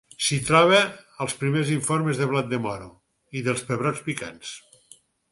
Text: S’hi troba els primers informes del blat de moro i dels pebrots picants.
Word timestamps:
S’hi 0.27 0.37
troba 0.45 0.77
els 1.25 1.35
primers 1.41 1.73
informes 1.75 2.21
del 2.21 2.31
blat 2.31 2.49
de 2.53 2.59
moro 2.63 2.87
i 3.41 3.43
dels 3.49 3.65
pebrots 3.67 4.01
picants. 4.07 4.55